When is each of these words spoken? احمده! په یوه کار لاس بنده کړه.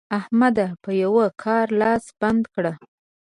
احمده! 0.19 0.67
په 0.83 0.89
یوه 1.03 1.25
کار 1.43 1.65
لاس 1.81 2.03
بنده 2.19 2.47
کړه. 2.55 2.73